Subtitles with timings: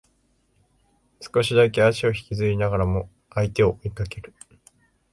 [1.19, 4.33] 少しだけ足を引きずりながらも相手を追いかける